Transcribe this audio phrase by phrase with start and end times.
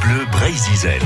[0.00, 1.00] Bleu Brésil.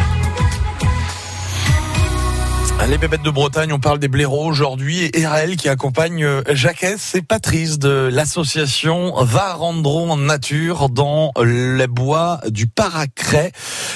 [2.85, 6.85] Les bébêtes de Bretagne, on parle des blaireaux aujourd'hui et RL qui accompagne euh, Jacques
[6.85, 13.50] et Patrice de l'association Va Rendrons en Nature dans les bois du Paracret.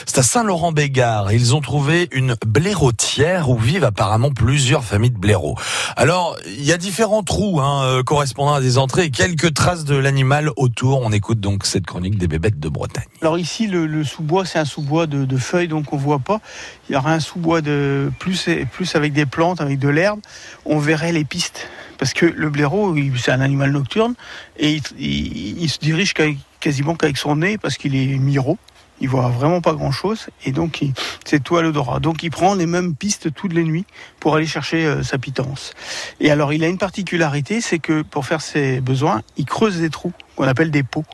[0.07, 1.31] C'est à Saint-Laurent-Bégard.
[1.31, 5.55] Ils ont trouvé une blaireautière où vivent apparemment plusieurs familles de blaireaux.
[5.97, 9.85] Alors, il y a différents trous hein, euh, correspondant à des entrées et quelques traces
[9.85, 11.01] de l'animal autour.
[11.03, 13.05] On écoute donc cette chronique des bébêtes de Bretagne.
[13.23, 16.41] Alors ici, le, sous-bois, c'est un sous-bois de, feuilles, donc on voit pas.
[16.89, 20.21] Il y aura un sous-bois de plus, plus avec des plantes, avec de l'herbe.
[20.65, 21.69] On verrait les pistes.
[21.99, 24.15] Parce que le blaireau, c'est un animal nocturne
[24.59, 26.15] et il, il, se dirige
[26.59, 28.57] quasiment qu'avec son nez parce qu'il est miro.
[29.03, 30.83] Il voit vraiment pas grand chose et donc
[31.25, 32.01] c'est tout à l'odorat.
[32.01, 33.87] Donc il prend les mêmes pistes toutes les nuits
[34.19, 35.73] pour aller chercher euh, sa pitance.
[36.21, 39.91] Et alors il a une particularité, c'est que pour faire ses besoins, il creuse des
[39.91, 41.05] trous qu'on appelle des pots.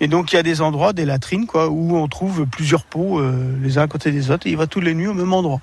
[0.00, 3.56] Et donc il y a des endroits, des latrines, où on trouve plusieurs pots euh,
[3.62, 4.46] les uns à côté des autres.
[4.46, 5.60] Et il va toutes les nuits au même endroit.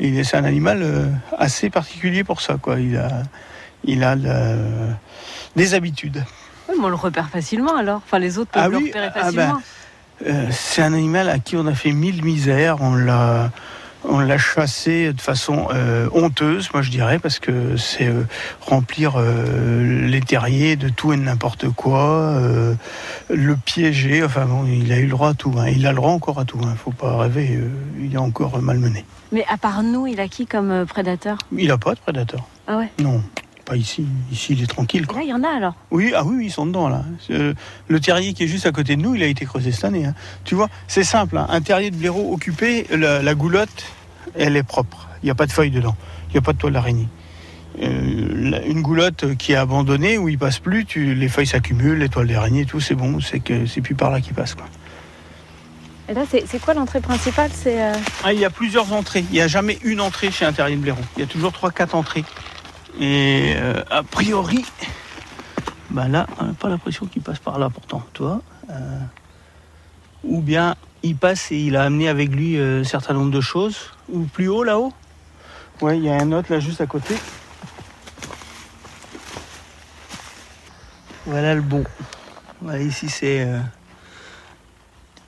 [0.00, 1.06] C'est un animal euh,
[1.38, 2.80] assez particulier pour ça, quoi.
[2.80, 3.22] Il a,
[3.84, 4.58] il a le,
[5.56, 6.24] des habitudes.
[6.68, 8.02] Oui, mais on le repère facilement alors.
[8.04, 9.60] Enfin, les autres peuvent Ah le oui, repérer ah facilement.
[10.24, 12.78] ben, euh, c'est un animal à qui on a fait mille misères.
[12.80, 13.50] On l'a,
[14.06, 18.22] on l'a chassé de façon euh, honteuse, moi je dirais, parce que c'est euh,
[18.60, 22.38] remplir euh, les terriers de tout et de n'importe quoi,
[23.30, 24.22] le piéger.
[24.24, 25.54] Enfin bon, il a eu le droit à tout.
[25.58, 25.66] hein.
[25.68, 26.58] Il a le droit encore à tout.
[26.62, 27.58] Il faut pas rêver.
[28.00, 29.04] il est encore malmené.
[29.32, 31.38] Mais à part nous, il a qui comme prédateur?
[31.52, 32.44] Il a pas de prédateur.
[32.66, 32.90] Ah ouais?
[32.98, 33.22] Non,
[33.64, 34.06] pas ici.
[34.30, 35.02] Ici, il est tranquille.
[35.02, 35.18] Et Quoi.
[35.18, 35.74] Là, il y en a alors.
[35.90, 37.04] Oui, ah oui, oui, ils sont dedans là.
[37.30, 37.54] Euh,
[37.88, 40.04] le terrier qui est juste à côté de nous, il a été creusé cette année.
[40.06, 40.14] hein.
[40.44, 41.38] Tu vois, c'est simple.
[41.38, 41.46] hein.
[41.50, 43.84] Un terrier de blaireau occupé, la, la goulotte,
[44.36, 45.08] elle est propre.
[45.22, 45.96] Il n'y a pas de feuilles dedans.
[46.28, 47.08] Il n'y a pas de toile d'araignée.
[47.82, 52.08] Euh, une goulotte qui est abandonnée où il passe plus, tu, les feuilles s'accumulent, les
[52.08, 53.20] toiles d'araignée, tout, c'est bon.
[53.20, 54.54] C'est que c'est plus par là qu'il passe.
[54.54, 54.66] Quoi.
[56.08, 57.50] Et là, c'est quoi l'entrée principale?
[57.54, 59.24] C'est euh, Ah, il y a plusieurs entrées.
[59.30, 61.00] Il n'y a jamais une entrée chez un terrier de blaireau.
[61.16, 62.24] Il y a toujours trois, quatre entrées.
[63.00, 64.64] Et euh, a priori,
[65.90, 68.40] bah là, on n'a pas l'impression qu'il passe par là pourtant, toi.
[70.22, 73.40] ou bien il passe et il a amené avec lui euh, un certain nombre de
[73.40, 73.90] choses.
[74.10, 74.92] Ou plus haut là-haut.
[75.80, 77.14] Ouais, il y a un autre là juste à côté.
[81.26, 81.84] Voilà le bon.
[82.60, 83.40] Voilà, ici c'est.
[83.40, 83.60] euh,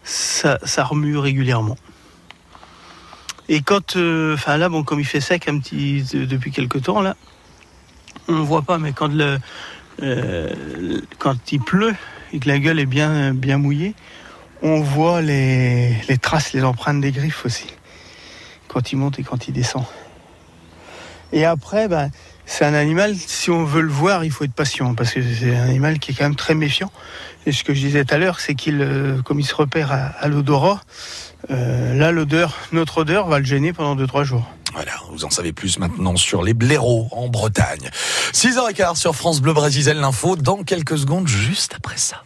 [0.04, 1.76] ça, ça remue régulièrement.
[3.48, 6.78] Et quand, euh, enfin là, bon, comme il fait sec un petit de- depuis quelque
[6.78, 7.16] temps là,
[8.28, 8.92] on ne voit pas, mais
[10.02, 11.94] euh, quand il pleut
[12.32, 13.94] et que la gueule est bien mouillée,
[14.62, 17.66] on voit les, traces, les empreintes des griffes aussi,
[18.68, 19.84] quand il monte et quand il descend.
[21.32, 22.10] Et après, ben,
[22.46, 25.54] c'est un animal, si on veut le voir, il faut être patient, parce que c'est
[25.54, 26.90] un animal qui est quand même très méfiant.
[27.44, 29.92] Et ce que je disais tout à l'heure, c'est qu'il, euh, comme il se repère
[29.92, 30.80] à, à l'odorat,
[31.50, 34.48] euh, là, l'odeur, notre odeur va le gêner pendant 2-3 jours.
[34.76, 37.88] Voilà, vous en savez plus maintenant sur les blaireaux en Bretagne.
[38.34, 42.24] 6h15 sur France Bleu Brésil, l'info dans quelques secondes juste après ça.